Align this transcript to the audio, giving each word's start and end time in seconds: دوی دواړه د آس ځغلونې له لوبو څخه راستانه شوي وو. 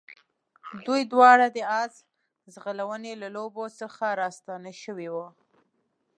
دوی 0.85 1.01
دواړه 1.13 1.47
د 1.51 1.57
آس 1.81 1.93
ځغلونې 2.53 3.13
له 3.21 3.27
لوبو 3.35 3.63
څخه 3.79 4.05
راستانه 4.21 4.71
شوي 4.83 5.07
وو. 5.13 5.27